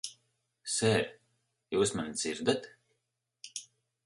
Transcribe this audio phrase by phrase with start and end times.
[0.75, 1.03] Ser,
[1.77, 2.67] jūs mani dzirdat?